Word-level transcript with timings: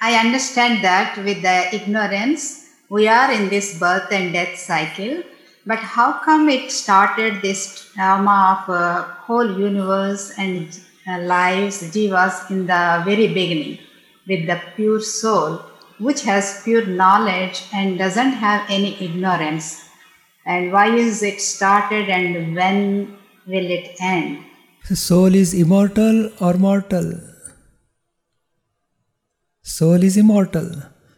I 0.00 0.14
understand 0.14 0.84
that 0.84 1.16
with 1.16 1.42
the 1.42 1.74
ignorance, 1.74 2.68
we 2.88 3.08
are 3.08 3.32
in 3.32 3.48
this 3.48 3.78
birth 3.78 4.12
and 4.12 4.32
death 4.32 4.58
cycle. 4.58 5.22
But 5.64 5.78
how 5.78 6.20
come 6.24 6.48
it 6.48 6.70
started 6.70 7.42
this 7.42 7.90
drama 7.94 8.62
of 8.68 8.74
a 8.74 9.02
whole 9.24 9.58
universe 9.58 10.32
and 10.38 10.68
uh, 11.08 11.18
lives, 11.20 11.82
jivas, 11.94 12.50
in 12.50 12.66
the 12.66 13.02
very 13.04 13.28
beginning 13.28 13.78
with 14.28 14.46
the 14.46 14.60
pure 14.76 15.00
soul, 15.00 15.62
which 15.98 16.22
has 16.22 16.62
pure 16.62 16.86
knowledge 16.86 17.64
and 17.72 17.98
doesn't 17.98 18.32
have 18.32 18.64
any 18.68 19.02
ignorance? 19.02 19.88
And 20.44 20.72
why 20.72 20.94
is 20.94 21.22
it 21.22 21.40
started 21.40 22.08
and 22.08 22.54
when 22.54 23.16
will 23.46 23.70
it 23.78 23.96
end? 24.00 24.44
The 24.88 24.94
soul 24.94 25.34
is 25.34 25.52
immortal 25.52 26.30
or 26.40 26.54
mortal? 26.54 27.18
Soul 29.74 30.04
is 30.04 30.16
immortal. 30.16 30.68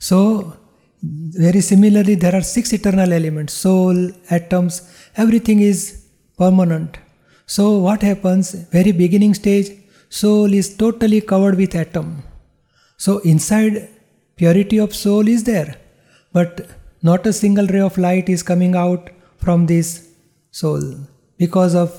So, 0.00 0.18
very 1.02 1.60
similarly, 1.60 2.16
there 2.16 2.34
are 2.34 2.42
six 2.42 2.72
eternal 2.72 3.12
elements 3.12 3.52
soul, 3.52 4.10
atoms, 4.30 4.74
everything 5.16 5.60
is 5.60 6.06
permanent. 6.36 6.98
So, 7.46 7.78
what 7.78 8.02
happens? 8.02 8.52
Very 8.76 8.90
beginning 8.90 9.34
stage, 9.34 9.68
soul 10.08 10.52
is 10.52 10.76
totally 10.76 11.20
covered 11.20 11.56
with 11.56 11.76
atom. 11.76 12.24
So, 12.96 13.18
inside, 13.18 13.88
purity 14.34 14.78
of 14.78 14.92
soul 14.92 15.28
is 15.28 15.44
there, 15.44 15.76
but 16.32 16.68
not 17.00 17.24
a 17.26 17.32
single 17.32 17.68
ray 17.68 17.80
of 17.80 17.96
light 17.96 18.28
is 18.28 18.42
coming 18.42 18.74
out 18.74 19.10
from 19.38 19.66
this 19.66 20.08
soul 20.50 20.82
because 21.38 21.76
of 21.76 21.90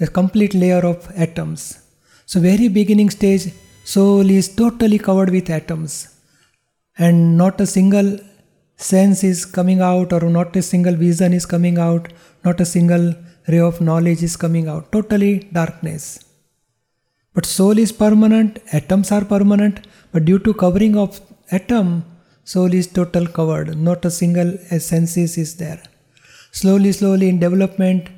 a 0.00 0.06
complete 0.06 0.54
layer 0.54 0.84
of 0.92 1.10
atoms. 1.14 1.78
So, 2.24 2.40
very 2.40 2.68
beginning 2.68 3.10
stage, 3.10 3.52
soul 3.84 4.28
is 4.30 4.54
totally 4.54 4.98
covered 4.98 5.30
with 5.30 5.50
atoms, 5.50 6.08
and 6.98 7.36
not 7.36 7.60
a 7.60 7.66
single 7.66 8.18
sense 8.76 9.22
is 9.24 9.44
coming 9.44 9.80
out, 9.80 10.12
or 10.12 10.20
not 10.28 10.56
a 10.56 10.62
single 10.62 10.94
vision 10.94 11.32
is 11.32 11.46
coming 11.46 11.78
out, 11.78 12.12
not 12.44 12.60
a 12.60 12.64
single 12.64 13.14
ray 13.48 13.58
of 13.58 13.80
knowledge 13.80 14.22
is 14.22 14.36
coming 14.36 14.68
out. 14.68 14.92
Totally 14.92 15.48
darkness. 15.52 16.24
But 17.34 17.46
soul 17.46 17.78
is 17.78 17.92
permanent, 17.92 18.58
atoms 18.72 19.12
are 19.12 19.24
permanent, 19.24 19.86
but 20.12 20.24
due 20.24 20.38
to 20.40 20.52
covering 20.54 20.96
of 20.96 21.20
atom, 21.50 22.04
soul 22.44 22.72
is 22.74 22.86
total 22.86 23.26
covered, 23.26 23.76
not 23.78 24.04
a 24.04 24.10
single 24.10 24.58
senses 24.78 25.38
is 25.38 25.56
there. 25.56 25.82
Slowly, 26.52 26.92
slowly 26.92 27.28
in 27.28 27.38
development, 27.38 28.08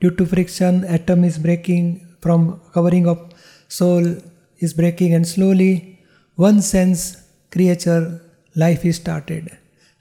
due 0.00 0.10
to 0.12 0.24
friction, 0.24 0.84
atom 0.84 1.24
is 1.24 1.38
breaking 1.38 2.06
from 2.20 2.60
covering 2.72 3.06
of 3.06 3.30
soul 3.68 4.16
is 4.62 4.72
breaking, 4.72 5.14
and 5.14 5.26
slowly 5.26 5.98
one 6.36 6.60
sense 6.62 7.00
creature 7.50 8.20
life 8.54 8.84
is 8.84 8.96
started. 8.96 9.50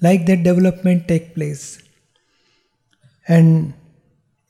Like 0.02 0.26
that 0.28 0.44
development 0.44 1.08
take 1.08 1.36
place. 1.36 1.82
And 3.28 3.74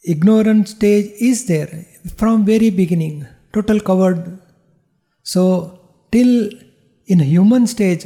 ignorant 0.03 0.69
stage 0.69 1.11
is 1.19 1.45
there 1.45 1.85
from 2.17 2.45
very 2.45 2.69
beginning 2.69 3.27
total 3.53 3.79
covered. 3.79 4.39
So 5.23 5.79
till 6.11 6.49
in 7.07 7.19
human 7.19 7.67
stage 7.67 8.05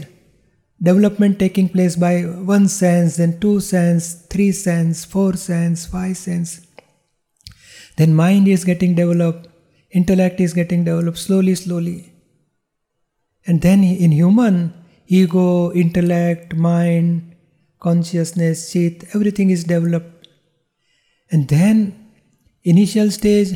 development 0.81 1.39
taking 1.39 1.69
place 1.69 1.95
by 1.95 2.21
one 2.21 2.67
sense 2.67 3.17
then 3.17 3.39
two 3.39 3.59
sense 3.59 4.13
three 4.31 4.51
sense 4.51 5.05
four 5.05 5.33
sense 5.33 5.85
five 5.85 6.17
sense. 6.17 6.65
Then 7.97 8.13
mind 8.13 8.47
is 8.47 8.65
getting 8.65 8.95
developed 8.95 9.47
intellect 9.99 10.39
is 10.47 10.53
getting 10.59 10.83
developed 10.89 11.21
slowly 11.27 11.55
slowly 11.55 11.99
and 13.47 13.61
then 13.67 13.83
in 13.83 14.11
human 14.11 14.57
ego 15.07 15.71
intellect 15.83 16.55
mind 16.55 17.35
consciousness, 17.85 18.71
chit, 18.71 19.03
everything 19.13 19.51
is 19.55 19.63
developed. 19.63 20.27
And 21.31 21.47
then, 21.47 21.75
initial 22.63 23.11
stage, 23.11 23.51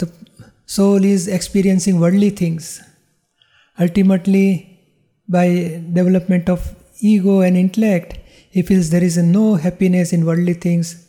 the 0.00 0.10
soul 0.66 1.04
is 1.04 1.28
experiencing 1.28 2.00
worldly 2.00 2.30
things. 2.30 2.80
Ultimately, 3.78 4.78
by 5.28 5.46
development 5.92 6.48
of 6.48 6.74
ego 7.00 7.40
and 7.40 7.56
intellect, 7.56 8.18
he 8.50 8.62
feels 8.62 8.90
there 8.90 9.04
is 9.04 9.16
no 9.18 9.54
happiness 9.54 10.12
in 10.12 10.26
worldly 10.26 10.54
things 10.54 11.06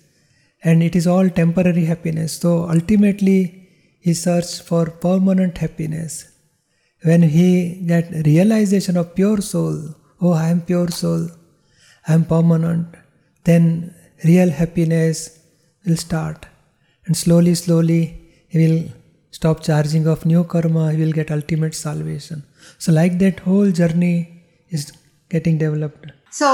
and 0.63 0.83
it 0.83 0.95
is 0.95 1.07
all 1.07 1.29
temporary 1.29 1.85
happiness. 1.85 2.37
So 2.37 2.69
ultimately, 2.69 3.60
he 4.05 4.13
searches 4.13 4.59
for 4.59 4.85
permanent 5.07 5.57
happiness. 5.57 6.13
When 7.03 7.21
he 7.23 7.83
get 7.91 8.11
realization 8.25 8.97
of 8.97 9.15
pure 9.15 9.41
soul, 9.41 9.77
oh, 10.21 10.33
I 10.33 10.49
am 10.49 10.61
pure 10.61 10.89
soul, 10.89 11.29
I 12.07 12.13
am 12.13 12.25
permanent, 12.25 12.87
then 13.43 13.95
real 14.23 14.49
happiness 14.49 15.39
will 15.85 15.97
start. 15.97 16.47
And 17.05 17.15
slowly, 17.17 17.55
slowly, 17.55 18.01
he 18.47 18.57
will 18.63 18.83
stop 19.31 19.63
charging 19.63 20.07
of 20.07 20.25
new 20.25 20.43
karma, 20.43 20.91
he 20.91 21.03
will 21.03 21.11
get 21.11 21.31
ultimate 21.31 21.73
salvation. 21.73 22.43
So, 22.77 22.91
like 22.91 23.17
that 23.19 23.39
whole 23.39 23.71
journey 23.71 24.43
is 24.69 24.91
getting 25.29 25.57
developed. 25.57 26.11
So, 26.31 26.47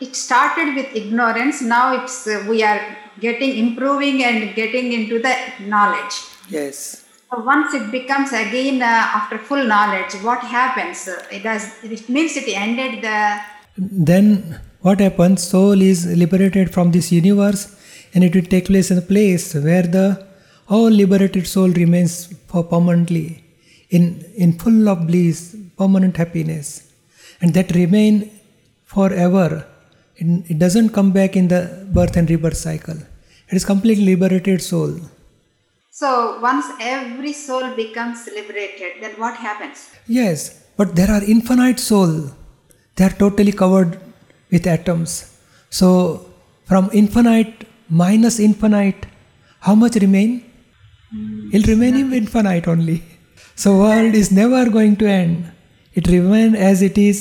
it 0.00 0.16
started 0.16 0.74
with 0.74 0.94
ignorance, 0.94 1.62
now 1.62 2.02
it's 2.02 2.26
uh, 2.26 2.44
we 2.48 2.62
are 2.62 2.80
getting 3.20 3.56
improving 3.58 4.24
and 4.24 4.54
getting 4.54 4.92
into 4.92 5.18
the 5.20 5.34
knowledge. 5.66 6.14
Yes. 6.50 7.04
So 7.30 7.40
once 7.40 7.74
it 7.74 7.90
becomes 7.90 8.32
again 8.32 8.82
uh, 8.82 9.18
after 9.18 9.38
full 9.38 9.64
knowledge, 9.64 10.14
what 10.22 10.40
happens? 10.40 11.08
It 11.30 11.42
does. 11.42 11.64
It 11.84 12.08
means 12.08 12.36
it 12.36 12.48
ended 12.48 13.02
the. 13.02 13.40
Then 13.76 14.60
what 14.80 15.00
happens? 15.00 15.42
Soul 15.42 15.80
is 15.80 16.06
liberated 16.22 16.72
from 16.74 16.90
this 16.90 17.12
universe 17.12 17.76
and 18.12 18.24
it 18.24 18.34
will 18.34 18.48
take 18.54 18.66
place 18.66 18.90
in 18.90 18.98
a 18.98 19.06
place 19.14 19.54
where 19.54 19.82
the 19.82 20.26
all 20.68 20.90
liberated 20.90 21.46
soul 21.46 21.68
remains 21.68 22.12
for 22.48 22.62
permanently 22.64 23.44
in, 23.90 24.24
in 24.36 24.52
full 24.58 24.88
of 24.88 25.06
bliss, 25.06 25.56
permanent 25.76 26.16
happiness. 26.16 26.92
And 27.40 27.54
that 27.54 27.74
remain 27.74 28.30
forever. 28.84 29.66
It, 30.16 30.50
it 30.52 30.58
doesn't 30.58 30.90
come 30.90 31.12
back 31.12 31.36
in 31.36 31.48
the 31.48 31.86
birth 31.92 32.16
and 32.16 32.28
rebirth 32.28 32.56
cycle. 32.56 32.96
It 33.48 33.56
is 33.56 33.64
completely 33.64 34.04
liberated 34.04 34.62
soul. 34.62 35.00
So 36.00 36.10
once 36.40 36.66
every 36.80 37.34
soul 37.34 37.64
becomes 37.76 38.26
liberated, 38.34 38.92
then 39.02 39.12
what 39.22 39.36
happens? 39.36 39.90
Yes, 40.06 40.64
but 40.78 40.96
there 40.96 41.10
are 41.10 41.22
infinite 41.22 41.78
soul. 41.78 42.30
They 42.96 43.04
are 43.04 43.16
totally 43.22 43.52
covered 43.52 44.00
with 44.50 44.66
atoms. 44.66 45.10
So, 45.68 46.24
from 46.64 46.88
infinite 46.94 47.66
minus 47.90 48.40
infinite, 48.40 49.04
how 49.60 49.74
much 49.74 49.96
remain? 49.96 50.50
Mm, 51.14 51.52
It'll 51.54 51.74
remain 51.74 51.94
nothing. 52.00 52.14
infinite 52.22 52.66
only. 52.66 53.02
So, 53.54 53.76
world 53.80 54.14
is 54.14 54.32
never 54.32 54.70
going 54.70 54.96
to 55.02 55.06
end. 55.06 55.52
It 55.92 56.06
remain 56.06 56.56
as 56.56 56.80
it 56.80 56.96
is. 56.96 57.18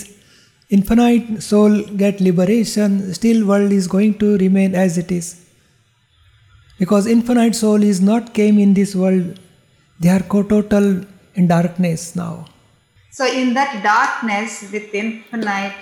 Infinite 0.70 1.44
soul 1.44 1.82
get 2.04 2.22
liberation. 2.22 3.14
Still, 3.14 3.46
world 3.46 3.74
is 3.74 3.88
going 3.88 4.18
to 4.20 4.38
remain 4.38 4.74
as 4.74 4.98
it 4.98 5.12
is. 5.12 5.49
Because 6.80 7.08
infinite 7.08 7.56
soul 7.56 7.84
is 7.84 8.00
not 8.00 8.34
came 8.34 8.58
in 8.58 8.74
this 8.74 8.96
world. 8.96 9.38
They 10.00 10.10
are 10.10 10.22
co-total 10.22 11.04
in 11.36 11.48
darkness 11.48 12.16
now. 12.16 12.46
So, 13.12 13.26
in 13.26 13.54
that 13.54 13.84
darkness 13.84 14.72
with 14.72 14.94
infinite 14.94 15.74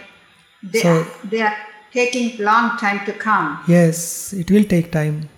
they, 0.63 0.80
so, 0.80 0.90
are, 0.90 1.07
they 1.30 1.41
are 1.41 1.56
taking 1.94 2.44
long 2.44 2.78
time 2.78 3.06
to 3.06 3.13
come. 3.13 3.63
Yes, 3.68 4.34
it 4.34 4.50
will 4.50 4.63
take 4.63 4.91
time. 4.91 5.30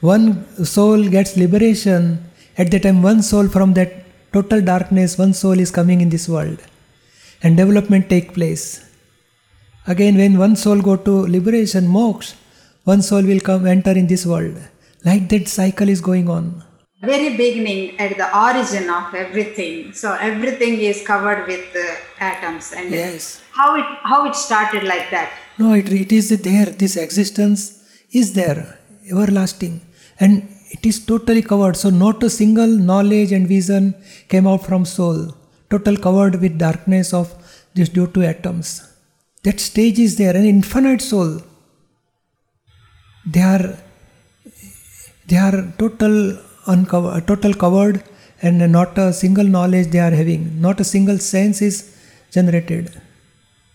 One 0.00 0.46
soul 0.64 1.08
gets 1.08 1.36
liberation, 1.36 2.24
at 2.56 2.70
the 2.70 2.80
time 2.80 3.02
one 3.02 3.22
soul 3.22 3.48
from 3.48 3.74
that 3.74 3.92
total 4.32 4.62
darkness, 4.62 5.18
one 5.18 5.34
soul 5.34 5.58
is 5.58 5.70
coming 5.70 6.00
in 6.00 6.08
this 6.08 6.26
world. 6.28 6.58
And 7.42 7.56
development 7.56 8.08
take 8.08 8.32
place. 8.32 8.84
Again, 9.86 10.16
when 10.16 10.38
one 10.38 10.56
soul 10.56 10.80
go 10.80 10.96
to 10.96 11.26
liberation, 11.26 11.86
moksha, 11.86 12.34
one 12.84 13.02
soul 13.02 13.22
will 13.22 13.40
come 13.40 13.66
enter 13.66 13.92
in 13.92 14.06
this 14.06 14.24
world. 14.24 14.56
Like 15.04 15.28
that 15.30 15.48
cycle 15.48 15.88
is 15.88 16.00
going 16.00 16.28
on. 16.28 16.64
Very 17.02 17.36
beginning 17.36 17.98
at 17.98 18.18
the 18.18 18.28
origin 18.38 18.90
of 18.90 19.14
everything. 19.14 19.92
So 19.94 20.12
everything 20.14 20.80
is 20.80 21.02
covered 21.06 21.46
with 21.46 21.74
uh, 21.74 21.94
atoms 22.18 22.72
and 22.72 22.90
yes. 22.90 23.42
how 23.52 23.74
it 23.76 23.86
how 24.02 24.26
it 24.26 24.34
started 24.34 24.84
like 24.84 25.10
that? 25.10 25.32
No 25.58 25.72
it, 25.72 25.90
it 25.90 26.12
is 26.12 26.28
there. 26.28 26.66
This 26.66 26.96
existence 26.96 27.82
is 28.12 28.34
there 28.34 28.78
everlasting. 29.10 29.80
And 30.18 30.48
it 30.70 30.84
is 30.84 31.04
totally 31.04 31.42
covered. 31.42 31.76
So 31.76 31.90
not 31.90 32.22
a 32.22 32.30
single 32.30 32.68
knowledge 32.68 33.32
and 33.32 33.48
vision 33.48 33.94
came 34.28 34.46
out 34.46 34.64
from 34.64 34.84
soul. 34.84 35.34
Total 35.70 35.96
covered 35.96 36.40
with 36.40 36.58
darkness 36.58 37.14
of 37.14 37.32
this 37.74 37.88
due 37.88 38.08
to 38.08 38.22
atoms. 38.22 38.86
That 39.44 39.58
stage 39.58 39.98
is 39.98 40.16
there. 40.16 40.36
An 40.36 40.44
infinite 40.44 41.00
soul. 41.00 41.40
They 43.24 43.40
are 43.40 43.78
they 45.30 45.38
are 45.48 45.58
total 45.82 46.14
uncovered, 46.74 47.26
total 47.32 47.54
covered, 47.64 47.96
and 48.42 48.58
not 48.78 48.96
a 49.04 49.12
single 49.22 49.48
knowledge 49.56 49.88
they 49.94 50.02
are 50.08 50.14
having, 50.22 50.42
not 50.66 50.78
a 50.84 50.84
single 50.94 51.18
sense 51.34 51.58
is 51.68 51.76
generated. 52.36 52.86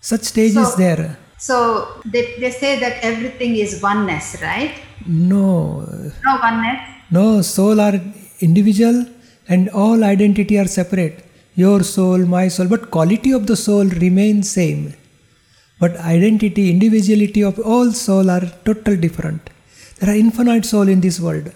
Such 0.10 0.24
stage 0.34 0.56
is 0.64 0.72
there. 0.76 1.18
So 1.38 1.56
they, 2.14 2.24
they 2.42 2.52
say 2.52 2.72
that 2.80 2.96
everything 3.12 3.56
is 3.66 3.72
oneness, 3.82 4.28
right? 4.42 4.74
No, 5.06 5.48
No 6.28 6.34
oneness. 6.48 6.80
no, 7.18 7.42
soul 7.42 7.80
are 7.88 7.96
individual 8.40 8.98
and 9.48 9.70
all 9.70 10.04
identity 10.04 10.58
are 10.62 10.68
separate. 10.80 11.18
Your 11.56 11.84
soul, 11.84 12.20
my 12.38 12.48
soul, 12.48 12.68
but 12.68 12.90
quality 12.96 13.32
of 13.32 13.44
the 13.48 13.56
soul 13.56 13.86
remains 14.06 14.50
same. 14.50 14.94
But 15.80 15.94
identity, 15.98 16.64
individuality 16.72 17.42
of 17.44 17.60
all 17.60 17.92
soul 17.92 18.30
are 18.30 18.46
total 18.70 18.96
different. 19.06 19.42
There 20.00 20.10
are 20.10 20.16
infinite 20.16 20.66
soul 20.66 20.88
in 20.88 21.02
this 21.02 21.20
world. 21.20 21.52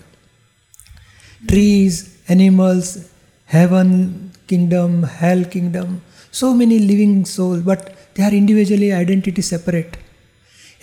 Trees, 1.47 2.17
animals, 2.27 3.09
heaven 3.45 4.31
kingdom, 4.47 5.03
hell 5.03 5.43
kingdom, 5.43 6.01
so 6.31 6.53
many 6.53 6.79
living 6.79 7.25
souls, 7.25 7.61
but 7.61 7.95
they 8.15 8.23
are 8.23 8.31
individually 8.31 8.91
identity 8.93 9.41
separate. 9.41 9.97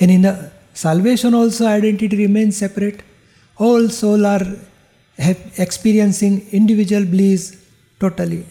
And 0.00 0.11
in 0.11 0.23
the 0.23 0.50
salvation 0.75 1.35
also 1.35 1.67
identity 1.67 2.17
remains 2.17 2.56
separate. 2.56 3.03
All 3.56 3.88
soul 3.88 4.26
are 4.26 4.47
experiencing 5.19 6.47
individual 6.53 7.05
bliss 7.05 7.56
totally. 7.99 8.44